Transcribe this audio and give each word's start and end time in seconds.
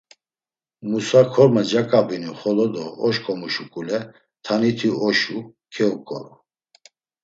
Musa 0.89 1.21
korme 1.31 1.61
caǩabinu 1.69 2.31
xolo 2.39 2.65
do 2.73 2.85
oşǩomu 3.07 3.47
şuǩule 3.53 3.99
taniti 4.43 4.89
oşu, 5.07 5.37
keoǩoru. 5.73 6.33